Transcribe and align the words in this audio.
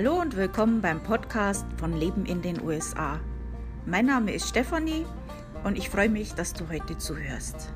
Hallo 0.00 0.20
und 0.20 0.36
willkommen 0.36 0.80
beim 0.80 1.02
Podcast 1.02 1.66
von 1.76 1.98
Leben 1.98 2.24
in 2.24 2.40
den 2.40 2.62
USA. 2.62 3.18
Mein 3.84 4.06
Name 4.06 4.32
ist 4.32 4.48
Stefanie 4.48 5.04
und 5.64 5.76
ich 5.76 5.90
freue 5.90 6.08
mich, 6.08 6.34
dass 6.34 6.52
du 6.52 6.68
heute 6.68 6.96
zuhörst. 6.98 7.72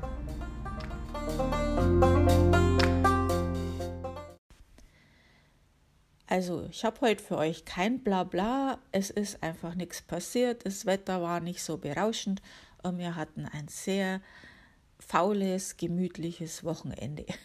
Also, 6.27 6.65
ich 6.71 6.85
habe 6.85 7.01
heute 7.01 7.21
für 7.21 7.37
euch 7.37 7.65
kein 7.65 8.01
Blabla. 8.05 8.79
Es 8.93 9.09
ist 9.09 9.43
einfach 9.43 9.75
nichts 9.75 10.01
passiert. 10.01 10.65
Das 10.65 10.85
Wetter 10.85 11.21
war 11.21 11.41
nicht 11.41 11.61
so 11.61 11.77
berauschend 11.77 12.41
und 12.83 12.99
wir 12.99 13.17
hatten 13.17 13.49
ein 13.51 13.67
sehr 13.67 14.21
faules, 14.97 15.75
gemütliches 15.75 16.63
Wochenende. 16.63 17.25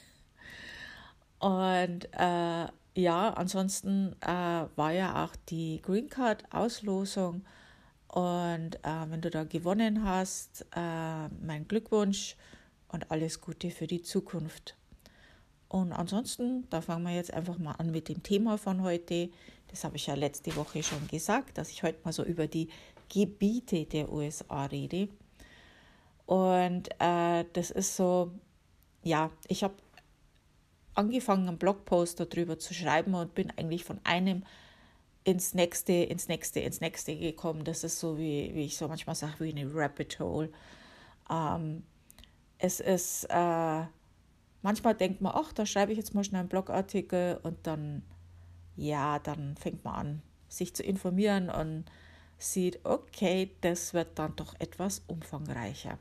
Und 1.41 2.09
äh, 2.13 2.67
ja, 2.99 3.31
ansonsten 3.31 4.17
äh, 4.23 4.67
war 4.75 4.91
ja 4.93 5.25
auch 5.25 5.37
die 5.49 5.81
Green 5.83 6.09
Card 6.09 6.45
Auslosung. 6.53 7.45
Und 8.09 8.75
äh, 8.83 9.07
wenn 9.09 9.21
du 9.21 9.31
da 9.31 9.45
gewonnen 9.45 10.05
hast, 10.05 10.67
äh, 10.75 11.29
mein 11.41 11.69
Glückwunsch 11.69 12.35
und 12.89 13.09
alles 13.13 13.41
Gute 13.41 13.71
für 13.71 13.87
die 13.87 14.03
Zukunft. 14.03 14.77
Und 15.69 15.93
ansonsten, 15.93 16.69
da 16.71 16.81
fangen 16.81 17.05
wir 17.05 17.15
jetzt 17.15 17.33
einfach 17.33 17.59
mal 17.59 17.73
an 17.73 17.93
mit 17.93 18.09
dem 18.09 18.25
Thema 18.25 18.59
von 18.59 18.83
heute. 18.83 19.31
Das 19.69 19.85
habe 19.85 19.95
ich 19.95 20.09
ja 20.09 20.15
letzte 20.15 20.57
Woche 20.57 20.83
schon 20.83 21.07
gesagt, 21.07 21.57
dass 21.57 21.71
ich 21.71 21.85
heute 21.85 22.01
mal 22.05 22.13
so 22.13 22.25
über 22.25 22.49
die 22.49 22.69
Gebiete 23.09 23.85
der 23.85 24.11
USA 24.11 24.65
rede. 24.65 25.09
Und 26.27 26.89
äh, 26.99 27.45
das 27.53 27.71
ist 27.71 27.95
so, 27.95 28.33
ja, 29.05 29.31
ich 29.47 29.63
habe 29.63 29.75
angefangen, 30.99 31.49
einen 31.49 31.59
Blogpost 31.59 32.21
darüber 32.21 32.59
zu 32.59 32.75
schreiben 32.75 33.15
und 33.15 33.35
bin 33.35 33.51
eigentlich 33.57 33.85
von 33.85 34.01
einem 34.05 34.43
ins 35.25 35.55
nächste, 35.55 35.93
ins 35.93 36.29
nächste, 36.29 36.61
ins 36.61 36.81
nächste 36.81 37.17
gekommen. 37.17 37.65
Das 37.65 37.85
ist 37.85 38.01
so, 38.01 38.19
wie, 38.19 38.55
wie 38.55 38.65
ich 38.65 38.77
so 38.77 38.89
manchmal 38.89 39.15
sage, 39.15 39.41
wie 39.41 39.51
eine 39.51 39.73
Rabbit 39.73 40.19
Hole. 40.21 40.51
Ähm, 41.31 41.85
es 42.59 42.81
ist, 42.81 43.25
äh, 43.31 43.83
manchmal 44.63 44.95
denkt 44.95 45.21
man, 45.21 45.33
ach, 45.35 45.53
da 45.53 45.67
schreibe 45.67 45.93
ich 45.93 45.99
jetzt 45.99 46.15
mal 46.15 46.25
schnell 46.25 46.41
einen 46.41 46.49
Blogartikel 46.49 47.39
und 47.43 47.67
dann, 47.67 48.03
ja, 48.77 49.19
dann 49.19 49.57
fängt 49.57 49.85
man 49.85 49.95
an, 49.95 50.23
sich 50.49 50.75
zu 50.75 50.83
informieren 50.83 51.51
und 51.51 51.85
sieht, 52.39 52.81
okay, 52.85 53.51
das 53.61 53.95
wird 53.95 54.19
dann 54.19 54.35
doch 54.37 54.55
etwas 54.59 55.03
umfangreicher. 55.07 55.99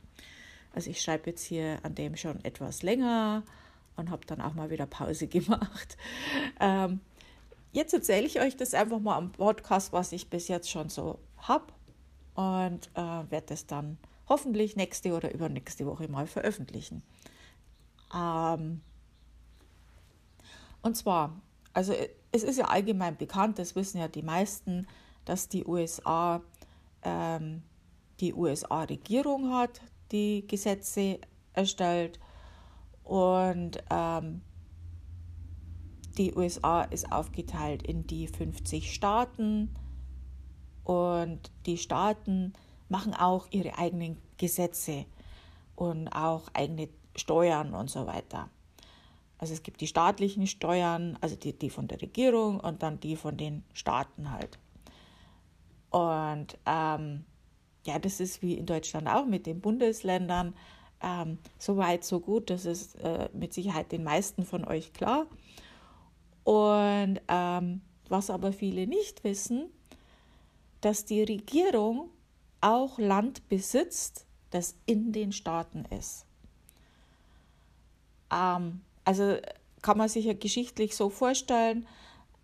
Also 0.73 0.89
ich 0.89 1.01
schreibe 1.01 1.31
jetzt 1.31 1.43
hier 1.43 1.79
an 1.83 1.95
dem 1.95 2.15
schon 2.15 2.43
etwas 2.45 2.83
länger 2.83 3.43
und 3.97 4.09
habe 4.09 4.25
dann 4.25 4.41
auch 4.41 4.53
mal 4.53 4.69
wieder 4.69 4.85
Pause 4.85 5.27
gemacht. 5.27 5.97
Ähm, 6.59 7.01
jetzt 7.71 7.93
erzähle 7.93 8.25
ich 8.25 8.39
euch 8.39 8.55
das 8.55 8.73
einfach 8.73 8.99
mal 8.99 9.17
am 9.17 9.31
Podcast, 9.31 9.91
was 9.91 10.11
ich 10.11 10.29
bis 10.29 10.47
jetzt 10.47 10.69
schon 10.69 10.89
so 10.89 11.19
habe 11.37 11.65
und 12.35 12.89
äh, 12.95 13.31
werde 13.31 13.53
es 13.53 13.67
dann 13.67 13.97
hoffentlich 14.29 14.75
nächste 14.75 15.13
oder 15.13 15.33
übernächste 15.33 15.85
Woche 15.85 16.07
mal 16.07 16.27
veröffentlichen. 16.27 17.03
Ähm, 18.13 18.81
und 20.81 20.95
zwar, 20.95 21.41
also 21.73 21.93
es 22.31 22.43
ist 22.43 22.57
ja 22.57 22.65
allgemein 22.65 23.17
bekannt, 23.17 23.59
das 23.59 23.75
wissen 23.75 23.99
ja 23.99 24.07
die 24.07 24.21
meisten, 24.21 24.87
dass 25.25 25.49
die 25.49 25.65
USA 25.65 26.41
ähm, 27.03 27.63
die 28.19 28.33
USA-Regierung 28.33 29.53
hat, 29.53 29.81
die 30.11 30.45
Gesetze 30.47 31.19
erstellt 31.53 32.19
und 33.07 33.77
ähm, 33.89 34.41
die 36.17 36.35
USA 36.35 36.81
ist 36.81 37.09
aufgeteilt 37.09 37.83
in 37.83 38.05
die 38.05 38.27
50 38.27 38.93
Staaten 38.93 39.73
und 40.83 41.51
die 41.65 41.77
Staaten 41.77 42.51
machen 42.89 43.13
auch 43.13 43.47
ihre 43.51 43.77
eigenen 43.77 44.17
Gesetze 44.37 45.05
und 45.75 46.09
auch 46.09 46.49
eigene 46.53 46.89
Steuern 47.15 47.73
und 47.73 47.89
so 47.89 48.07
weiter. 48.07 48.49
Also 49.37 49.53
es 49.53 49.63
gibt 49.63 49.79
die 49.79 49.87
staatlichen 49.87 50.45
Steuern, 50.45 51.17
also 51.21 51.37
die, 51.37 51.57
die 51.57 51.69
von 51.69 51.87
der 51.87 52.01
Regierung 52.01 52.59
und 52.59 52.83
dann 52.83 52.99
die 52.99 53.15
von 53.15 53.37
den 53.37 53.63
Staaten 53.73 54.31
halt. 54.31 54.59
Und 55.91 56.57
ähm, 56.65 57.23
ja, 57.85 57.99
das 57.99 58.19
ist 58.19 58.41
wie 58.41 58.55
in 58.55 58.65
Deutschland 58.65 59.07
auch 59.07 59.25
mit 59.25 59.45
den 59.45 59.61
Bundesländern. 59.61 60.55
Ähm, 61.01 61.37
so 61.57 61.77
weit, 61.77 62.03
so 62.03 62.19
gut, 62.19 62.49
das 62.49 62.65
ist 62.65 62.95
äh, 62.95 63.29
mit 63.33 63.53
Sicherheit 63.53 63.91
den 63.91 64.03
meisten 64.03 64.45
von 64.45 64.65
euch 64.65 64.93
klar. 64.93 65.27
Und 66.43 67.19
ähm, 67.27 67.81
was 68.09 68.29
aber 68.29 68.51
viele 68.53 68.87
nicht 68.87 69.23
wissen, 69.23 69.69
dass 70.81 71.05
die 71.05 71.23
Regierung 71.23 72.09
auch 72.61 72.97
Land 72.97 73.47
besitzt, 73.49 74.25
das 74.49 74.75
in 74.85 75.11
den 75.11 75.31
Staaten 75.31 75.85
ist. 75.85 76.25
Ähm, 78.31 78.81
also 79.03 79.37
kann 79.81 79.97
man 79.97 80.09
sich 80.09 80.25
ja 80.25 80.33
geschichtlich 80.33 80.95
so 80.95 81.09
vorstellen, 81.09 81.87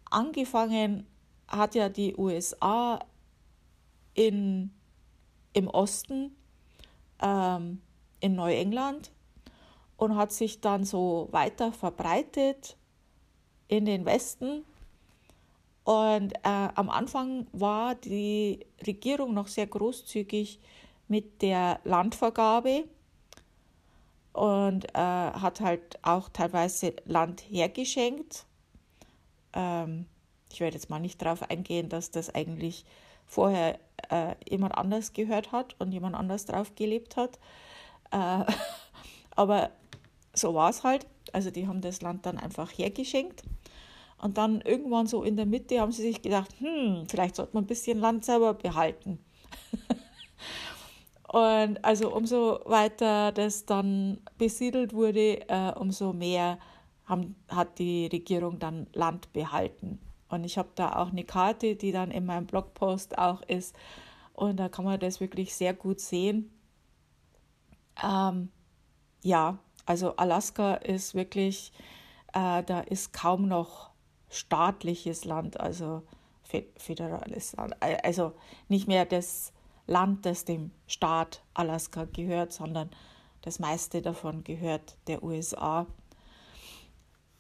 angefangen 0.10 1.08
hat 1.48 1.76
ja 1.76 1.90
die 1.90 2.16
USA 2.16 3.00
in, 4.14 4.72
im 5.54 5.68
Osten, 5.68 6.36
ähm, 7.22 7.82
in 8.24 8.36
Neuengland 8.36 9.12
und 9.98 10.16
hat 10.16 10.32
sich 10.32 10.62
dann 10.62 10.86
so 10.86 11.28
weiter 11.32 11.74
verbreitet 11.74 12.78
in 13.68 13.86
den 13.86 14.06
Westen. 14.06 14.64
Und 15.84 16.34
äh, 16.34 16.70
am 16.76 16.90
Anfang 16.90 17.48
war 17.52 17.96
die 17.96 18.66
Regierung 18.88 19.34
noch 19.34 19.48
sehr 19.48 19.68
großzügig 19.68 20.60
mit 21.10 21.42
der 21.42 21.82
Landvergabe 21.84 22.86
und 24.32 24.86
äh, 24.96 24.98
hat 24.98 25.60
halt 25.60 26.00
auch 26.02 26.30
teilweise 26.30 26.96
Land 27.06 27.42
hergeschenkt. 27.42 28.46
Ähm, 29.52 30.06
ich 30.50 30.62
werde 30.62 30.76
jetzt 30.76 30.90
mal 30.90 31.00
nicht 31.00 31.22
darauf 31.22 31.50
eingehen, 31.50 31.90
dass 31.90 32.10
das 32.10 32.34
eigentlich 32.34 32.86
vorher 33.26 33.80
äh, 34.10 34.36
jemand 34.50 34.78
anders 34.78 35.12
gehört 35.12 35.52
hat 35.52 35.76
und 35.80 35.92
jemand 35.92 36.16
anders 36.16 36.46
drauf 36.46 36.74
gelebt 36.76 37.18
hat. 37.18 37.38
Äh, 38.14 38.46
aber 39.36 39.72
so 40.34 40.54
war 40.54 40.70
es 40.70 40.84
halt. 40.84 41.06
Also 41.34 41.52
die 41.52 41.68
haben 41.68 41.82
das 41.82 42.02
Land 42.02 42.26
dann 42.26 42.38
einfach 42.38 42.72
hergeschenkt. 42.72 43.44
Und 44.22 44.38
dann 44.38 44.62
irgendwann 44.62 45.08
so 45.08 45.24
in 45.24 45.36
der 45.36 45.46
Mitte 45.46 45.82
haben 45.82 45.92
sie 45.92 46.04
sich 46.04 46.22
gedacht, 46.22 46.56
hm, 46.60 47.06
vielleicht 47.10 47.36
sollte 47.36 47.56
man 47.56 47.66
ein 47.66 47.68
bisschen 47.68 48.00
Land 48.00 48.24
selber 48.24 48.54
behalten. 48.54 49.20
Und 51.28 51.84
also 51.84 52.16
umso 52.16 52.60
weiter 52.66 53.32
das 53.32 53.66
dann 53.66 54.22
besiedelt 54.38 54.94
wurde, 54.94 55.50
äh, 55.50 55.74
umso 55.78 56.14
mehr 56.14 56.60
haben, 57.06 57.36
hat 57.50 57.80
die 57.80 58.06
Regierung 58.06 58.60
dann 58.60 58.88
Land 58.94 59.34
behalten. 59.34 60.00
Und 60.30 60.44
ich 60.44 60.58
habe 60.58 60.70
da 60.76 60.96
auch 60.96 61.10
eine 61.10 61.24
Karte, 61.24 61.76
die 61.76 61.92
dann 61.92 62.12
in 62.12 62.26
meinem 62.26 62.46
Blogpost 62.46 63.18
auch 63.18 63.42
ist. 63.44 63.76
Und 64.34 64.58
da 64.58 64.70
kann 64.70 64.86
man 64.86 65.00
das 65.00 65.20
wirklich 65.20 65.54
sehr 65.56 65.74
gut 65.74 66.00
sehen. 66.00 66.52
Ähm, 68.02 68.50
ja, 69.22 69.58
also 69.86 70.16
Alaska 70.16 70.76
ist 70.76 71.16
wirklich, 71.16 71.72
äh, 72.34 72.64
da 72.64 72.82
ist 72.82 73.14
kaum 73.14 73.48
noch 73.48 73.92
staatliches 74.30 75.26
Land, 75.26 75.60
also 75.60 76.04
föderales 76.78 77.56
Land. 77.56 77.76
Also 77.82 78.34
nicht 78.68 78.88
mehr 78.88 79.06
das 79.06 79.54
Land, 79.88 80.26
das 80.26 80.46
dem 80.46 80.72
Staat 80.88 81.44
Alaska 81.54 82.06
gehört, 82.06 82.54
sondern 82.54 82.90
das 83.42 83.60
meiste 83.60 84.02
davon 84.02 84.44
gehört 84.44 84.98
der 85.08 85.24
USA. 85.24 85.88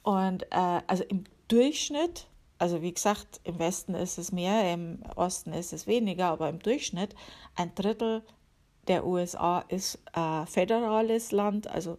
Und 0.02 0.44
äh, 0.52 0.82
also 0.88 1.04
im 1.06 1.24
Durchschnitt, 1.48 2.28
also 2.58 2.82
wie 2.82 2.94
gesagt, 2.94 3.40
im 3.44 3.60
Westen 3.60 3.96
ist 3.96 4.18
es 4.18 4.32
mehr, 4.32 4.74
im 4.74 5.02
Osten 5.16 5.54
ist 5.54 5.74
es 5.74 5.88
weniger, 5.88 6.28
aber 6.28 6.50
im 6.50 6.60
Durchschnitt 6.60 7.16
ein 7.56 7.74
Drittel 7.76 8.24
der 8.88 9.06
USA 9.06 9.60
ist 9.60 10.00
äh, 10.14 10.46
föderales 10.46 11.32
Land, 11.32 11.68
also 11.68 11.98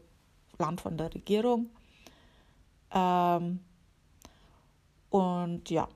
Land 0.59 0.81
von 0.81 0.97
der 0.97 1.15
Regierung. 1.15 1.71
Ähm, 2.93 3.61
und 5.11 5.71
ja, 5.71 5.89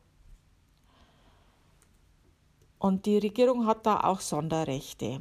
und 2.78 3.06
die 3.06 3.18
Regierung 3.18 3.66
hat 3.66 3.86
da 3.86 4.00
auch 4.00 4.20
Sonderrechte. 4.20 5.20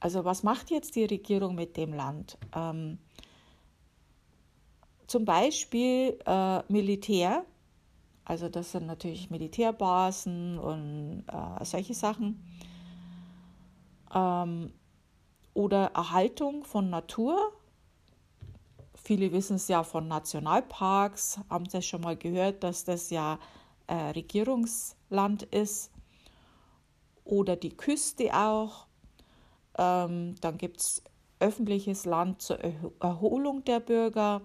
Also 0.00 0.24
was 0.24 0.42
macht 0.42 0.70
jetzt 0.70 0.96
die 0.96 1.04
Regierung 1.04 1.54
mit 1.54 1.76
dem 1.76 1.94
Land? 1.94 2.36
Ähm, 2.54 2.98
zum 5.06 5.24
Beispiel 5.24 6.18
äh, 6.26 6.62
Militär, 6.70 7.44
also 8.24 8.48
das 8.48 8.72
sind 8.72 8.86
natürlich 8.86 9.30
Militärbasen 9.30 10.58
und 10.58 11.24
äh, 11.28 11.64
solche 11.64 11.94
Sachen. 11.94 12.42
Ähm, 14.14 14.72
oder 15.54 15.92
Erhaltung 15.94 16.64
von 16.64 16.90
Natur. 16.90 17.52
Viele 18.94 19.32
wissen 19.32 19.56
es 19.56 19.68
ja 19.68 19.82
von 19.82 20.08
Nationalparks, 20.08 21.40
haben 21.50 21.68
das 21.68 21.84
schon 21.84 22.02
mal 22.02 22.16
gehört, 22.16 22.62
dass 22.62 22.84
das 22.84 23.10
ja 23.10 23.38
äh, 23.86 23.94
Regierungsland 23.94 25.42
ist 25.44 25.90
oder 27.24 27.56
die 27.56 27.76
Küste 27.76 28.32
auch. 28.32 28.86
Ähm, 29.76 30.36
dann 30.40 30.58
gibt 30.58 30.80
es 30.80 31.02
öffentliches 31.40 32.04
Land 32.04 32.40
zur 32.42 32.58
Erholung 33.00 33.64
der 33.64 33.80
Bürger, 33.80 34.42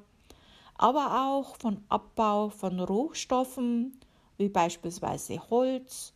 aber 0.75 1.29
auch 1.29 1.55
von 1.57 1.83
Abbau 1.89 2.49
von 2.49 2.79
Rohstoffen 2.79 3.99
wie 4.37 4.49
beispielsweise 4.49 5.39
Holz 5.49 6.13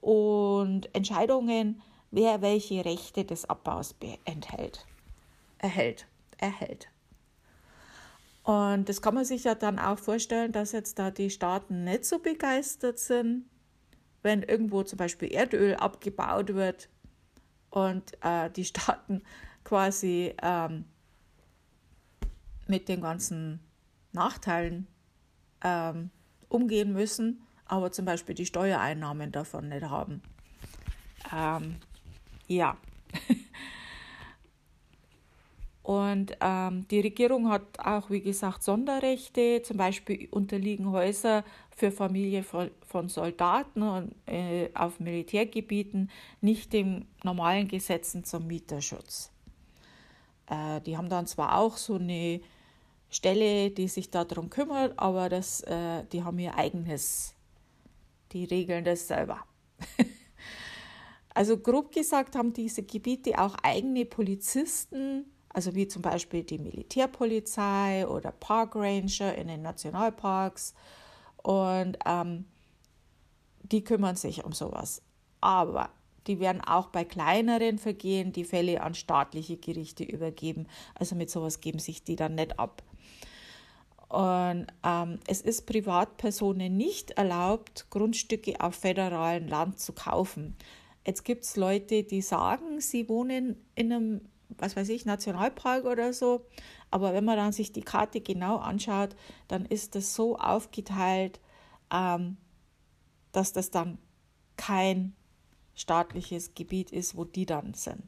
und 0.00 0.94
Entscheidungen, 0.94 1.82
wer 2.14 2.42
welche 2.42 2.84
Rechte 2.84 3.24
des 3.24 3.44
Abbaus 3.50 3.96
enthält, 4.24 4.86
erhält, 5.58 6.06
erhält. 6.38 6.88
Und 8.44 8.88
das 8.88 9.02
kann 9.02 9.14
man 9.14 9.24
sich 9.24 9.44
ja 9.44 9.56
dann 9.56 9.80
auch 9.80 9.98
vorstellen, 9.98 10.52
dass 10.52 10.72
jetzt 10.72 10.98
da 10.98 11.10
die 11.10 11.30
Staaten 11.30 11.82
nicht 11.82 12.04
so 12.04 12.20
begeistert 12.20 13.00
sind, 13.00 13.46
wenn 14.22 14.42
irgendwo 14.42 14.84
zum 14.84 14.96
Beispiel 14.96 15.32
Erdöl 15.32 15.74
abgebaut 15.74 16.54
wird 16.54 16.88
und 17.70 18.12
äh, 18.22 18.48
die 18.50 18.64
Staaten 18.64 19.22
quasi 19.64 20.34
ähm, 20.40 20.84
mit 22.68 22.88
den 22.88 23.00
ganzen 23.00 23.58
Nachteilen 24.12 24.86
ähm, 25.64 26.10
umgehen 26.48 26.92
müssen, 26.92 27.42
aber 27.64 27.90
zum 27.90 28.04
Beispiel 28.04 28.36
die 28.36 28.46
Steuereinnahmen 28.46 29.32
davon 29.32 29.68
nicht 29.68 29.84
haben. 29.84 30.22
Ähm, 31.34 31.76
ja. 32.46 32.76
Und 35.84 36.38
ähm, 36.40 36.88
die 36.88 37.00
Regierung 37.00 37.50
hat 37.50 37.78
auch, 37.78 38.08
wie 38.08 38.22
gesagt, 38.22 38.62
Sonderrechte. 38.62 39.60
Zum 39.62 39.76
Beispiel 39.76 40.28
unterliegen 40.30 40.90
Häuser 40.90 41.44
für 41.76 41.90
Familie 41.90 42.42
von, 42.42 42.70
von 42.86 43.10
Soldaten 43.10 43.82
und, 43.82 44.14
äh, 44.26 44.70
auf 44.72 44.98
Militärgebieten 44.98 46.10
nicht 46.40 46.72
den 46.72 47.06
normalen 47.22 47.68
Gesetzen 47.68 48.24
zum 48.24 48.46
Mieterschutz. 48.46 49.30
Äh, 50.48 50.80
die 50.80 50.96
haben 50.96 51.10
dann 51.10 51.26
zwar 51.26 51.58
auch 51.58 51.76
so 51.76 51.96
eine 51.96 52.40
Stelle, 53.10 53.70
die 53.70 53.88
sich 53.88 54.10
darum 54.10 54.48
kümmert, 54.48 54.98
aber 54.98 55.28
das, 55.28 55.60
äh, 55.64 56.04
die 56.12 56.24
haben 56.24 56.38
ihr 56.38 56.56
eigenes, 56.56 57.34
die 58.32 58.44
regeln 58.44 58.84
das 58.84 59.06
selber. 59.06 59.44
also 61.34 61.58
grob 61.58 61.92
gesagt 61.92 62.36
haben 62.36 62.52
diese 62.52 62.84
Gebiete 62.84 63.38
auch 63.38 63.56
eigene 63.62 64.04
Polizisten, 64.04 65.26
also 65.48 65.74
wie 65.74 65.88
zum 65.88 66.02
Beispiel 66.02 66.44
die 66.44 66.58
Militärpolizei 66.58 68.06
oder 68.06 68.32
Park 68.32 68.76
Ranger 68.76 69.34
in 69.34 69.48
den 69.48 69.62
Nationalparks. 69.62 70.74
Und 71.42 71.98
ähm, 72.06 72.46
die 73.62 73.82
kümmern 73.82 74.16
sich 74.16 74.44
um 74.44 74.52
sowas. 74.52 75.02
Aber 75.40 75.90
die 76.26 76.40
werden 76.40 76.62
auch 76.62 76.88
bei 76.88 77.04
kleineren 77.04 77.78
Vergehen 77.78 78.32
die 78.32 78.44
Fälle 78.44 78.82
an 78.82 78.94
staatliche 78.94 79.56
Gerichte 79.56 80.04
übergeben. 80.04 80.66
Also 80.94 81.14
mit 81.14 81.30
sowas 81.30 81.60
geben 81.60 81.78
sich 81.78 82.04
die 82.04 82.16
dann 82.16 82.36
nicht 82.36 82.58
ab. 82.58 82.82
Und 84.08 84.66
ähm, 84.84 85.18
es 85.26 85.40
ist 85.40 85.66
Privatpersonen 85.66 86.76
nicht 86.76 87.12
erlaubt, 87.12 87.86
Grundstücke 87.90 88.60
auf 88.60 88.76
föderalem 88.76 89.48
Land 89.48 89.80
zu 89.80 89.92
kaufen. 89.92 90.56
Jetzt 91.06 91.24
gibt 91.24 91.44
es 91.44 91.56
Leute, 91.56 92.02
die 92.02 92.22
sagen, 92.22 92.80
sie 92.80 93.08
wohnen 93.08 93.56
in 93.74 93.92
einem 93.92 94.20
was 94.58 94.76
weiß 94.76 94.88
ich, 94.90 95.04
Nationalpark 95.04 95.84
oder 95.84 96.12
so. 96.12 96.46
Aber 96.90 97.12
wenn 97.12 97.24
man 97.24 97.36
dann 97.36 97.52
sich 97.52 97.72
die 97.72 97.82
Karte 97.82 98.20
genau 98.20 98.56
anschaut, 98.56 99.16
dann 99.48 99.64
ist 99.66 99.94
das 99.94 100.14
so 100.14 100.36
aufgeteilt, 100.36 101.40
ähm, 101.92 102.36
dass 103.32 103.52
das 103.52 103.70
dann 103.70 103.98
kein 104.56 105.14
staatliches 105.74 106.54
Gebiet 106.54 106.92
ist, 106.92 107.16
wo 107.16 107.24
die 107.24 107.46
dann 107.46 107.74
sind. 107.74 108.02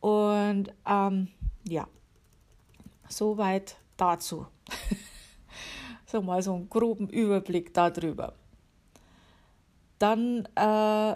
Und 0.00 0.72
ähm, 0.86 1.28
ja, 1.68 1.86
soweit 3.08 3.76
dazu. 3.98 4.46
so 6.06 6.22
mal 6.22 6.42
so 6.42 6.54
einen 6.54 6.70
groben 6.70 7.08
Überblick 7.10 7.74
darüber. 7.74 8.34
Dann 10.00 10.48
äh, 10.56 11.14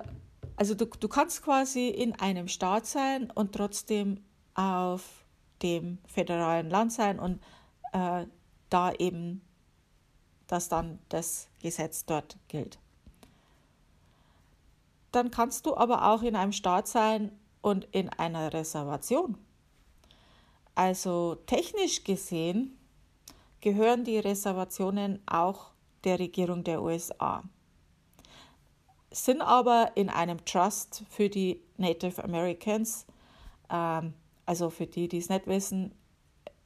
also 0.57 0.75
du, 0.75 0.87
du 0.87 1.09
kannst 1.09 1.43
quasi 1.43 1.89
in 1.89 2.15
einem 2.15 2.49
Staat 2.49 2.87
sein 2.87 3.31
und 3.31 3.53
trotzdem 3.53 4.23
auf 4.55 5.25
dem 5.63 5.99
föderalen 6.07 6.71
Land 6.71 6.93
sein 6.93 7.19
und 7.19 7.41
äh, 7.93 8.27
da 8.71 8.93
eben, 8.93 9.43
dass 10.47 10.69
dann 10.69 10.99
das 11.09 11.49
Gesetz 11.61 12.05
dort 12.05 12.37
gilt. 12.49 12.79
Dann 15.11 15.31
kannst 15.31 15.67
du 15.67 15.77
aber 15.77 16.11
auch 16.11 16.23
in 16.23 16.37
einem 16.37 16.53
Staat 16.53 16.89
sein 16.89 17.33
und 17.63 17.85
in 17.93 18.09
einer 18.11 18.53
Reservation. 18.53 19.39
Also 20.75 21.37
technisch 21.47 22.05
gesehen 22.05 22.77
gehören 23.61 24.05
die 24.05 24.19
Reservationen 24.19 25.23
auch 25.27 25.71
der 26.03 26.19
Regierung 26.19 26.65
der 26.65 26.83
USA 26.83 27.43
sind 29.15 29.43
aber 29.43 29.93
in 29.95 30.09
einem 30.09 30.45
Trust 30.45 31.05
für 31.09 31.29
die 31.29 31.61
Native 31.77 32.23
Americans. 32.23 33.07
Ähm, 33.71 34.15
also 34.47 34.71
für 34.71 34.87
die, 34.87 35.09
die 35.09 35.19
es 35.19 35.29
nicht 35.29 35.47
wissen, 35.47 35.93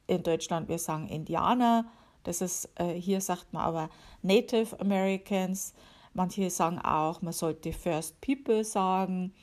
in 0.07 0.23
Deutschland 0.23 0.69
wir 0.69 0.79
sagen 0.79 1.09
Indianer. 1.09 1.85
Das 2.25 2.41
ist, 2.41 2.69
äh, 2.77 2.95
hier 2.95 3.21
sagt 3.21 3.53
man 3.53 3.63
aber 3.63 3.91
Native 4.23 4.81
Americans. 4.81 5.75
Manche 6.15 6.51
sagen 6.51 6.79
auch, 6.79 7.23
man 7.23 7.33
sollte 7.33 7.73
First 7.73 8.21
People 8.21 8.65
sagen. 8.65 9.35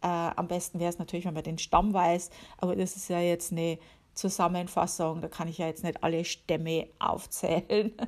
Äh, 0.00 0.06
am 0.06 0.48
besten 0.48 0.78
wäre 0.78 0.90
es 0.90 0.98
natürlich, 0.98 1.26
wenn 1.26 1.34
man 1.34 1.42
den 1.42 1.58
Stamm 1.58 1.92
weiß, 1.92 2.30
aber 2.58 2.74
das 2.74 2.96
ist 2.96 3.08
ja 3.08 3.20
jetzt 3.20 3.52
eine 3.52 3.78
Zusammenfassung, 4.14 5.20
da 5.20 5.28
kann 5.28 5.48
ich 5.48 5.58
ja 5.58 5.66
jetzt 5.66 5.84
nicht 5.84 6.02
alle 6.02 6.24
Stämme 6.24 6.88
aufzählen. 6.98 7.92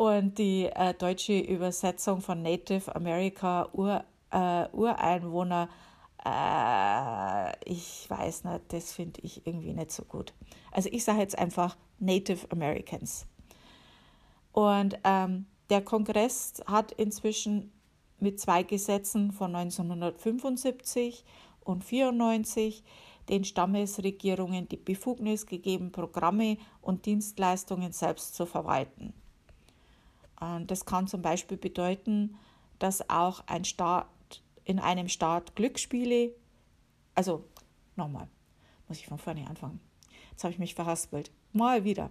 Und 0.00 0.38
die 0.38 0.64
äh, 0.64 0.94
deutsche 0.94 1.38
Übersetzung 1.38 2.22
von 2.22 2.40
Native 2.40 2.96
America, 2.96 3.68
Ur, 3.74 4.02
äh, 4.30 4.66
Ureinwohner, 4.72 5.68
äh, 6.24 7.70
ich 7.70 8.08
weiß 8.08 8.44
nicht, 8.44 8.60
das 8.68 8.94
finde 8.94 9.20
ich 9.20 9.46
irgendwie 9.46 9.74
nicht 9.74 9.92
so 9.92 10.02
gut. 10.04 10.32
Also 10.72 10.88
ich 10.90 11.04
sage 11.04 11.18
jetzt 11.18 11.38
einfach 11.38 11.76
Native 11.98 12.46
Americans. 12.50 13.26
Und 14.52 14.98
ähm, 15.04 15.44
der 15.68 15.82
Kongress 15.82 16.62
hat 16.64 16.92
inzwischen 16.92 17.70
mit 18.20 18.40
zwei 18.40 18.62
Gesetzen 18.62 19.32
von 19.32 19.54
1975 19.54 21.26
und 21.60 21.84
94 21.84 22.84
den 23.28 23.44
Stammesregierungen 23.44 24.66
die 24.66 24.78
Befugnis 24.78 25.44
gegeben, 25.44 25.92
Programme 25.92 26.56
und 26.80 27.04
Dienstleistungen 27.04 27.92
selbst 27.92 28.34
zu 28.34 28.46
verwalten. 28.46 29.12
Das 30.66 30.86
kann 30.86 31.06
zum 31.06 31.22
Beispiel 31.22 31.58
bedeuten, 31.58 32.36
dass 32.78 33.08
auch 33.10 33.42
ein 33.46 33.64
Staat 33.64 34.06
in 34.64 34.78
einem 34.78 35.08
Staat 35.08 35.56
Glücksspiele, 35.56 36.32
also 37.14 37.44
nochmal, 37.96 38.28
muss 38.88 38.98
ich 38.98 39.06
von 39.06 39.18
vorne 39.18 39.46
anfangen. 39.46 39.80
Jetzt 40.30 40.44
habe 40.44 40.52
ich 40.52 40.58
mich 40.58 40.74
verhaspelt. 40.74 41.30
Mal 41.52 41.84
wieder. 41.84 42.10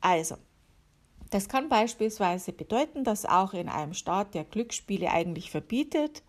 Also, 0.00 0.36
das 1.30 1.48
kann 1.48 1.68
beispielsweise 1.68 2.52
bedeuten, 2.52 3.04
dass 3.04 3.24
auch 3.24 3.54
in 3.54 3.68
einem 3.68 3.94
Staat, 3.94 4.34
der 4.34 4.44
Glücksspiele 4.44 5.10
eigentlich 5.10 5.50
verbietet, 5.50 6.22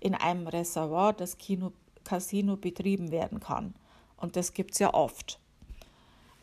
in 0.00 0.14
einem 0.14 0.46
Reservoir 0.46 1.12
das 1.12 1.38
Kino, 1.38 1.72
Casino 2.04 2.56
betrieben 2.56 3.10
werden 3.12 3.38
kann. 3.38 3.74
Und 4.16 4.36
das 4.36 4.52
gibt 4.52 4.72
es 4.72 4.78
ja 4.78 4.92
oft. 4.92 5.38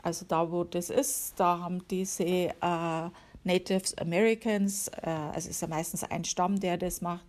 Also 0.01 0.25
da, 0.25 0.51
wo 0.51 0.63
das 0.63 0.89
ist, 0.89 1.39
da 1.39 1.59
haben 1.59 1.85
diese 1.89 2.23
äh, 2.23 3.09
Native 3.43 3.97
Americans, 3.99 4.89
äh, 5.01 5.09
also 5.09 5.49
ist 5.49 5.61
ja 5.61 5.67
meistens 5.67 6.03
ein 6.03 6.23
Stamm, 6.23 6.59
der 6.59 6.77
das 6.77 7.01
macht, 7.01 7.25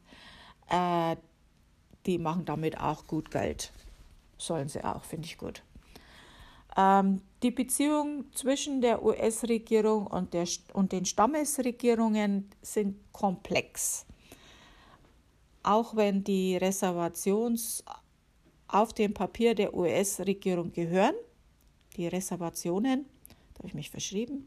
äh, 0.69 1.17
die 2.07 2.19
machen 2.19 2.45
damit 2.45 2.79
auch 2.79 3.07
gut 3.07 3.31
Geld. 3.31 3.73
Sollen 4.39 4.69
sie 4.69 4.83
auch, 4.85 5.05
finde 5.05 5.27
ich 5.27 5.39
gut. 5.39 5.63
Ähm, 6.77 7.21
die 7.43 7.51
Beziehung 7.51 8.25
zwischen 8.33 8.81
der 8.81 9.03
US-Regierung 9.03 10.07
und, 10.07 10.35
und 10.73 10.93
den 10.93 11.05
Stammesregierungen 11.05 12.49
sind 12.63 12.97
komplex. 13.13 14.07
Auch 15.63 15.95
wenn 15.97 16.25
die 16.25 16.57
Reservations 16.57 17.85
auf 18.69 18.93
dem 18.93 19.13
Papier 19.13 19.55
der 19.55 19.75
US-Regierung 19.75 20.73
gehören, 20.73 21.15
die 21.97 22.07
Reservationen, 22.07 23.05
da 23.29 23.59
habe 23.59 23.69
ich 23.69 23.75
mich 23.75 23.91
verschrieben, 23.91 24.47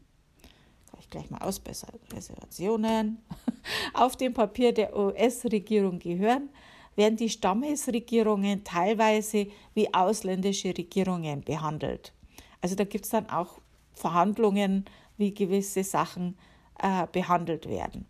gleich 1.14 1.30
mal 1.30 1.42
ausbessern, 1.42 1.90
Reservationen 2.12 3.18
auf 3.94 4.16
dem 4.16 4.34
Papier 4.34 4.72
der 4.72 4.96
US-Regierung 4.96 6.00
gehören, 6.00 6.48
werden 6.96 7.16
die 7.16 7.28
Stammesregierungen 7.28 8.64
teilweise 8.64 9.46
wie 9.74 9.92
ausländische 9.94 10.76
Regierungen 10.76 11.42
behandelt. 11.42 12.12
Also 12.60 12.74
da 12.74 12.84
gibt 12.84 13.04
es 13.04 13.10
dann 13.10 13.30
auch 13.30 13.60
Verhandlungen, 13.92 14.86
wie 15.16 15.32
gewisse 15.32 15.84
Sachen 15.84 16.36
äh, 16.80 17.06
behandelt 17.12 17.68
werden. 17.68 18.06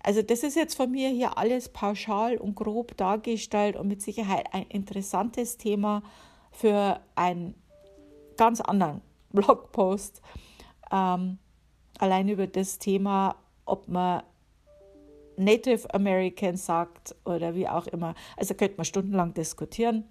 Also 0.00 0.22
das 0.22 0.44
ist 0.44 0.54
jetzt 0.54 0.76
von 0.76 0.90
mir 0.92 1.08
hier 1.08 1.38
alles 1.38 1.68
pauschal 1.68 2.36
und 2.36 2.54
grob 2.54 2.96
dargestellt 2.96 3.74
und 3.74 3.88
mit 3.88 4.00
Sicherheit 4.00 4.46
ein 4.54 4.66
interessantes 4.68 5.56
Thema 5.56 6.02
für 6.52 7.00
einen 7.16 7.54
ganz 8.36 8.60
anderen 8.60 9.02
Blogpost. 9.32 10.22
Ähm, 10.90 11.38
allein 11.98 12.28
über 12.28 12.46
das 12.46 12.78
Thema, 12.78 13.36
ob 13.64 13.88
man 13.88 14.22
Native 15.36 15.92
American 15.94 16.56
sagt 16.56 17.14
oder 17.24 17.54
wie 17.54 17.68
auch 17.68 17.86
immer. 17.86 18.14
Also 18.36 18.54
könnte 18.54 18.76
man 18.76 18.84
stundenlang 18.84 19.34
diskutieren. 19.34 20.04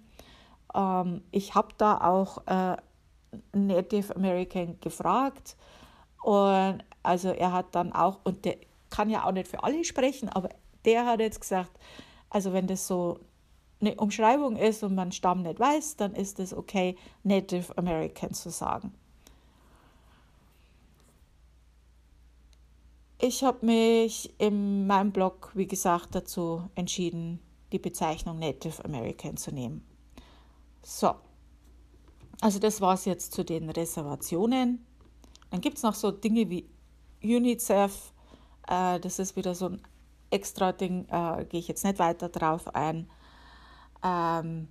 Ähm, 0.74 1.22
ich 1.30 1.54
habe 1.54 1.68
da 1.76 2.00
auch 2.00 2.46
äh, 2.46 2.76
Native 3.52 4.16
American 4.16 4.80
gefragt 4.80 5.56
und 6.22 6.78
also 7.02 7.28
er 7.28 7.52
hat 7.52 7.74
dann 7.74 7.92
auch, 7.92 8.20
und 8.24 8.44
der 8.44 8.56
kann 8.90 9.10
ja 9.10 9.24
auch 9.24 9.32
nicht 9.32 9.48
für 9.48 9.62
alle 9.62 9.84
sprechen, 9.84 10.28
aber 10.28 10.48
der 10.84 11.06
hat 11.06 11.20
jetzt 11.20 11.40
gesagt, 11.40 11.70
also 12.30 12.52
wenn 12.52 12.66
das 12.66 12.86
so 12.86 13.20
eine 13.80 13.94
Umschreibung 13.94 14.56
ist 14.56 14.82
und 14.82 14.94
man 14.94 15.12
Stamm 15.12 15.42
nicht 15.42 15.60
weiß, 15.60 15.96
dann 15.96 16.14
ist 16.14 16.40
es 16.40 16.54
okay, 16.54 16.96
Native 17.22 17.76
American 17.76 18.32
zu 18.32 18.50
sagen. 18.50 18.92
Ich 23.20 23.42
habe 23.42 23.66
mich 23.66 24.32
in 24.38 24.86
meinem 24.86 25.10
Blog, 25.10 25.50
wie 25.54 25.66
gesagt, 25.66 26.14
dazu 26.14 26.70
entschieden, 26.76 27.40
die 27.72 27.80
Bezeichnung 27.80 28.38
Native 28.38 28.84
American 28.84 29.36
zu 29.36 29.50
nehmen. 29.52 29.84
So, 30.84 31.16
also 32.40 32.60
das 32.60 32.80
war 32.80 32.94
es 32.94 33.04
jetzt 33.06 33.32
zu 33.32 33.44
den 33.44 33.70
Reservationen. 33.70 34.86
Dann 35.50 35.60
gibt 35.60 35.78
es 35.78 35.82
noch 35.82 35.94
so 35.94 36.12
Dinge 36.12 36.48
wie 36.48 36.68
UNICEF. 37.22 38.12
Äh, 38.68 39.00
das 39.00 39.18
ist 39.18 39.34
wieder 39.34 39.56
so 39.56 39.70
ein 39.70 39.82
extra 40.30 40.70
Ding, 40.70 41.06
äh, 41.10 41.44
gehe 41.46 41.58
ich 41.58 41.66
jetzt 41.66 41.84
nicht 41.84 41.98
weiter 41.98 42.28
drauf 42.28 42.72
ein. 42.74 43.10
Ähm, 44.04 44.68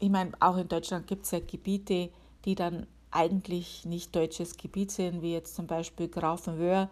ich 0.00 0.10
meine, 0.10 0.32
auch 0.40 0.56
in 0.56 0.66
Deutschland 0.66 1.06
gibt 1.06 1.26
es 1.26 1.30
ja 1.30 1.38
Gebiete, 1.38 2.10
die 2.44 2.56
dann 2.56 2.88
eigentlich 3.14 3.84
nicht 3.84 4.14
deutsches 4.14 4.56
Gebiet 4.56 4.90
sind, 4.90 5.22
wie 5.22 5.32
jetzt 5.32 5.54
zum 5.54 5.66
Beispiel 5.66 6.08
Grafenwöhr 6.08 6.90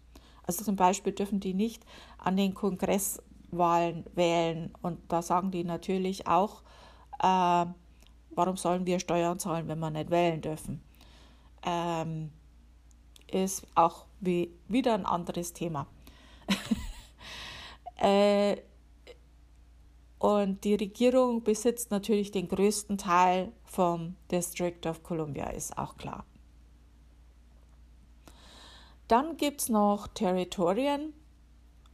Also 0.45 0.65
zum 0.65 0.77
Beispiel 0.77 1.13
dürfen 1.13 1.41
die 1.41 1.55
nicht 1.55 1.85
an 2.19 2.37
den 2.37 2.55
Kongresswahlen 2.55 4.05
wählen. 4.15 4.73
Und 4.83 4.99
da 5.09 5.23
sagen 5.23 5.51
die 5.51 5.65
natürlich 5.65 6.27
auch, 6.27 6.63
äh, 7.21 7.67
warum 8.35 8.57
sollen 8.57 8.87
wir 8.87 9.01
Steuern 9.01 9.39
zahlen, 9.39 9.69
wenn 9.69 9.79
wir 9.79 9.91
nicht 9.91 10.11
wählen 10.11 10.41
dürfen? 10.41 10.83
Ähm, 11.65 12.31
ist 13.31 13.67
auch 13.75 14.07
wie, 14.21 14.53
wieder 14.69 14.95
ein 14.95 15.07
anderes 15.07 15.53
Thema. 15.53 15.87
äh, 17.97 18.57
und 20.19 20.63
die 20.65 20.75
Regierung 20.75 21.43
besitzt 21.43 21.91
natürlich 21.91 22.31
den 22.31 22.47
größten 22.49 22.99
Teil 22.99 23.51
vom 23.65 24.15
District 24.31 24.87
of 24.87 25.03
Columbia, 25.03 25.47
ist 25.47 25.77
auch 25.77 25.97
klar. 25.97 26.25
Dann 29.09 29.37
gibt 29.37 29.63
es 29.63 29.69
noch 29.69 30.07
Territorien. 30.09 31.13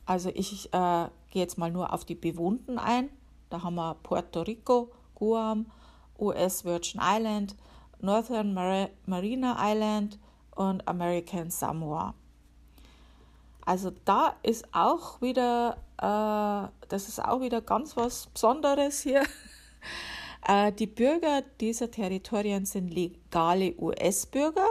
Also 0.05 0.31
ich 0.35 0.73
äh, 0.73 1.09
gehe 1.31 1.43
jetzt 1.43 1.59
mal 1.59 1.71
nur 1.71 1.93
auf 1.93 2.05
die 2.05 2.15
bewohnten 2.15 2.79
ein. 2.79 3.09
Da 3.51 3.63
haben 3.63 3.77
wir 3.77 3.95
Puerto 3.95 4.43
Rico, 4.43 4.91
Guam, 5.19 5.67
US 6.19 6.65
Virgin 6.65 7.01
Island, 7.03 7.57
Northern 8.01 8.55
Mar 8.55 8.89
Marina 9.07 9.57
Island 9.59 10.19
und 10.55 10.87
American 10.87 11.51
Samoa. 11.51 12.15
Also 13.65 13.93
da 14.05 14.35
ist 14.43 14.65
auch 14.73 15.21
wieder, 15.21 15.77
äh, 15.99 16.87
das 16.89 17.09
ist 17.09 17.23
auch 17.23 17.41
wieder 17.41 17.61
ganz 17.61 17.97
was 17.97 18.29
Besonderes 18.29 19.03
hier. 19.03 19.25
äh, 20.49 20.73
die 20.73 20.87
Bürger 20.87 21.43
dieser 21.61 21.91
Territorien 21.91 22.65
sind 22.65 22.89
legale 22.89 23.75
US-Bürger. 23.79 24.69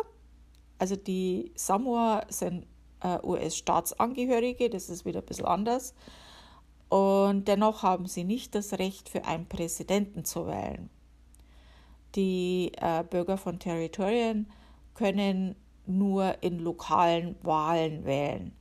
Also 0.80 0.96
die 0.96 1.52
Samoa 1.56 2.24
sind 2.30 2.66
äh, 3.04 3.20
US-Staatsangehörige, 3.24 4.70
das 4.70 4.90
ist 4.90 5.06
wieder 5.06 5.20
ein 5.20 5.26
bisschen 5.26 5.46
anders. 5.46 5.94
Und 6.90 7.48
dennoch 7.48 7.84
haben 7.84 8.06
sie 8.06 8.24
nicht 8.24 8.56
das 8.56 8.74
Recht, 8.74 9.10
für 9.10 9.26
einen 9.26 9.46
Präsidenten 9.46 10.24
zu 10.24 10.48
wählen. 10.48 10.90
Die 12.16 12.72
äh, 12.78 13.04
Bürger 13.04 13.38
von 13.38 13.60
Territorien 13.60 14.50
können 14.94 15.56
nur 15.86 16.42
in 16.42 16.60
lokalen 16.60 17.36
Wahlen 17.44 18.06
wählen. 18.06 18.54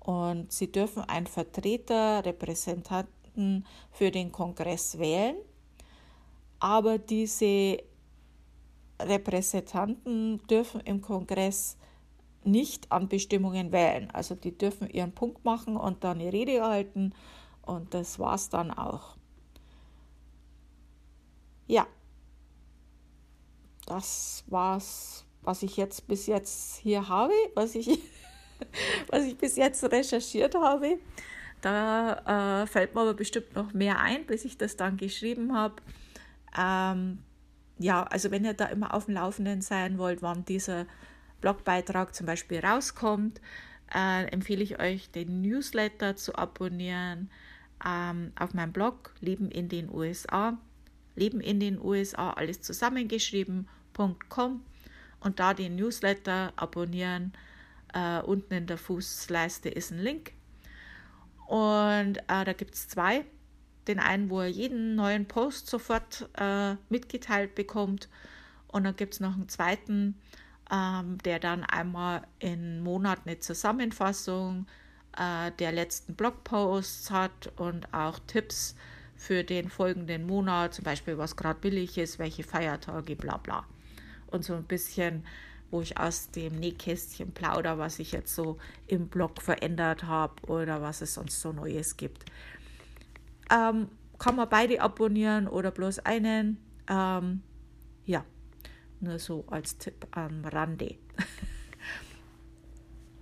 Und 0.00 0.52
sie 0.52 0.70
dürfen 0.70 1.02
einen 1.02 1.26
Vertreter, 1.26 2.24
Repräsentanten 2.24 3.66
für 3.90 4.10
den 4.10 4.30
Kongress 4.30 4.98
wählen. 4.98 5.36
Aber 6.60 6.98
diese 6.98 7.78
Repräsentanten 9.00 10.40
dürfen 10.48 10.80
im 10.82 11.02
Kongress 11.02 11.76
nicht 12.44 12.90
an 12.92 13.08
Bestimmungen 13.08 13.72
wählen. 13.72 14.08
Also 14.12 14.36
die 14.36 14.56
dürfen 14.56 14.88
ihren 14.88 15.12
Punkt 15.12 15.44
machen 15.44 15.76
und 15.76 16.04
dann 16.04 16.20
eine 16.20 16.32
Rede 16.32 16.62
halten 16.62 17.12
und 17.66 17.92
das 17.92 18.18
war's 18.18 18.48
dann 18.48 18.70
auch. 18.70 19.16
Ja, 21.66 21.86
das 23.86 24.44
war's, 24.46 25.24
was 25.42 25.62
ich 25.62 25.76
jetzt 25.76 26.06
bis 26.06 26.26
jetzt 26.26 26.76
hier 26.78 27.08
habe, 27.08 27.34
was 27.54 27.74
ich, 27.74 27.88
was 29.08 29.24
ich 29.24 29.36
bis 29.36 29.56
jetzt 29.56 29.84
recherchiert 29.84 30.54
habe. 30.54 30.98
Da 31.60 32.62
äh, 32.62 32.66
fällt 32.66 32.94
mir 32.94 33.00
aber 33.00 33.14
bestimmt 33.14 33.54
noch 33.54 33.72
mehr 33.72 33.98
ein, 33.98 34.26
bis 34.26 34.44
ich 34.44 34.58
das 34.58 34.76
dann 34.76 34.96
geschrieben 34.96 35.54
habe. 35.54 35.76
Ähm, 36.56 37.18
ja, 37.78 38.04
also 38.04 38.30
wenn 38.30 38.44
ihr 38.44 38.54
da 38.54 38.66
immer 38.66 38.94
auf 38.94 39.06
dem 39.06 39.14
Laufenden 39.14 39.60
sein 39.60 39.98
wollt, 39.98 40.22
wann 40.22 40.44
dieser 40.44 40.86
Blogbeitrag 41.40 42.14
zum 42.14 42.26
Beispiel 42.26 42.60
rauskommt, 42.60 43.40
äh, 43.94 44.26
empfehle 44.26 44.62
ich 44.62 44.78
euch, 44.78 45.10
den 45.10 45.42
Newsletter 45.42 46.16
zu 46.16 46.36
abonnieren 46.36 47.30
ähm, 47.84 48.32
auf 48.38 48.54
meinem 48.54 48.72
Blog 48.72 49.14
Leben 49.20 49.50
in 49.50 49.68
den 49.68 49.92
USA. 49.92 50.58
Leben 51.14 51.40
in 51.40 51.60
den 51.60 51.80
USA, 51.80 52.30
alles 52.30 52.60
zusammengeschrieben.com 52.60 54.62
und 55.20 55.40
da 55.40 55.54
den 55.54 55.76
Newsletter 55.76 56.52
abonnieren. 56.56 57.32
Äh, 57.94 58.20
unten 58.20 58.54
in 58.54 58.66
der 58.66 58.78
Fußleiste 58.78 59.68
ist 59.68 59.90
ein 59.90 59.98
Link. 59.98 60.32
Und 61.46 62.18
äh, 62.28 62.44
da 62.44 62.52
gibt 62.52 62.74
es 62.74 62.88
zwei. 62.88 63.24
Den 63.88 64.00
einen, 64.00 64.30
wo 64.30 64.40
er 64.40 64.48
jeden 64.48 64.96
neuen 64.96 65.26
Post 65.26 65.68
sofort 65.68 66.28
äh, 66.36 66.74
mitgeteilt 66.88 67.54
bekommt. 67.54 68.08
Und 68.68 68.84
dann 68.84 68.96
gibt 68.96 69.14
es 69.14 69.20
noch 69.20 69.34
einen 69.34 69.48
zweiten, 69.48 70.16
ähm, 70.70 71.18
der 71.18 71.38
dann 71.38 71.62
einmal 71.62 72.26
im 72.40 72.80
Monat 72.80 73.20
eine 73.24 73.38
Zusammenfassung 73.38 74.66
äh, 75.18 75.52
der 75.58 75.72
letzten 75.72 76.14
Blogposts 76.14 77.10
hat 77.10 77.52
und 77.56 77.92
auch 77.92 78.18
Tipps 78.26 78.74
für 79.16 79.44
den 79.44 79.68
folgenden 79.70 80.26
Monat, 80.26 80.74
zum 80.74 80.84
Beispiel 80.84 81.18
was 81.18 81.36
gerade 81.36 81.58
billig 81.60 81.98
ist, 81.98 82.18
welche 82.18 82.44
Feiertage, 82.44 83.16
bla 83.16 83.38
bla. 83.38 83.64
Und 84.26 84.44
so 84.44 84.54
ein 84.54 84.64
bisschen, 84.64 85.24
wo 85.70 85.80
ich 85.80 85.98
aus 85.98 86.30
dem 86.30 86.58
Nähkästchen 86.58 87.32
plauder, 87.32 87.78
was 87.78 87.98
ich 87.98 88.12
jetzt 88.12 88.34
so 88.34 88.58
im 88.86 89.08
Blog 89.08 89.40
verändert 89.40 90.04
habe 90.04 90.34
oder 90.46 90.82
was 90.82 91.00
es 91.00 91.14
sonst 91.14 91.40
so 91.40 91.52
Neues 91.52 91.96
gibt. 91.96 92.24
Ähm, 93.50 93.88
kann 94.18 94.36
man 94.36 94.48
beide 94.48 94.80
abonnieren 94.80 95.48
oder 95.48 95.70
bloß 95.70 96.00
einen. 96.00 96.58
Ähm, 96.88 97.42
ja, 98.04 98.24
nur 99.00 99.18
so 99.18 99.44
als 99.48 99.78
Tipp 99.78 100.06
am 100.12 100.44
Rande. 100.44 100.96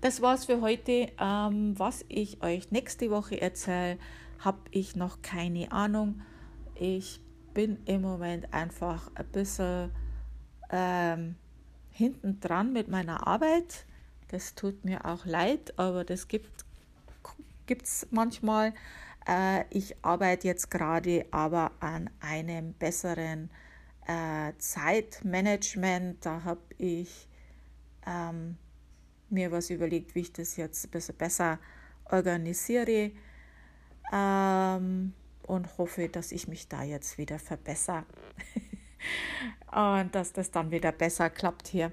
Das 0.04 0.20
war's 0.20 0.44
für 0.44 0.60
heute. 0.60 1.10
Ähm, 1.18 1.78
was 1.78 2.04
ich 2.10 2.42
euch 2.42 2.70
nächste 2.70 3.10
Woche 3.10 3.40
erzähle, 3.40 3.98
habe 4.38 4.58
ich 4.70 4.96
noch 4.96 5.22
keine 5.22 5.72
Ahnung. 5.72 6.20
Ich 6.74 7.22
bin 7.54 7.78
im 7.86 8.02
Moment 8.02 8.52
einfach 8.52 9.10
ein 9.14 9.24
bisschen 9.28 9.90
ähm, 10.68 11.36
hinten 11.90 12.38
dran 12.38 12.74
mit 12.74 12.88
meiner 12.88 13.26
Arbeit. 13.26 13.86
Das 14.28 14.54
tut 14.54 14.84
mir 14.84 15.06
auch 15.06 15.24
leid, 15.24 15.72
aber 15.78 16.04
das 16.04 16.28
gibt 16.28 16.52
es 17.66 18.06
manchmal. 18.10 18.74
Äh, 19.26 19.64
ich 19.70 20.04
arbeite 20.04 20.48
jetzt 20.48 20.70
gerade 20.70 21.24
aber 21.30 21.70
an 21.80 22.10
einem 22.20 22.74
besseren 22.74 23.48
äh, 24.06 24.52
Zeitmanagement. 24.58 26.26
Da 26.26 26.44
habe 26.44 26.60
ich 26.76 27.26
ähm, 28.06 28.58
mir 29.34 29.52
was 29.52 29.70
überlegt, 29.70 30.14
wie 30.14 30.20
ich 30.20 30.32
das 30.32 30.56
jetzt 30.56 30.90
bisschen 30.90 31.16
besser 31.16 31.58
organisiere 32.10 33.12
ähm, 34.12 35.12
und 35.46 35.78
hoffe, 35.78 36.08
dass 36.08 36.32
ich 36.32 36.48
mich 36.48 36.68
da 36.68 36.82
jetzt 36.82 37.18
wieder 37.18 37.38
verbessere 37.38 38.04
und 39.72 40.14
dass 40.14 40.32
das 40.32 40.50
dann 40.50 40.70
wieder 40.70 40.92
besser 40.92 41.30
klappt 41.30 41.68
hier. 41.68 41.92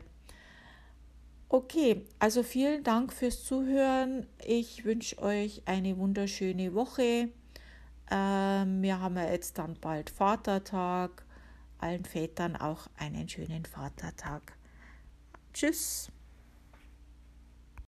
Okay, 1.50 2.06
also 2.18 2.44
vielen 2.44 2.84
Dank 2.84 3.12
fürs 3.12 3.44
Zuhören. 3.44 4.26
Ich 4.46 4.86
wünsche 4.86 5.22
euch 5.22 5.64
eine 5.66 5.98
wunderschöne 5.98 6.74
Woche. 6.74 7.28
Ähm, 8.10 8.82
wir 8.82 9.02
haben 9.02 9.18
ja 9.18 9.30
jetzt 9.30 9.58
dann 9.58 9.78
bald 9.82 10.10
Vatertag. 10.10 11.26
Allen 11.78 12.06
Vätern 12.06 12.56
auch 12.56 12.88
einen 12.98 13.28
schönen 13.28 13.66
Vatertag. 13.66 14.54
Tschüss. 15.54 16.10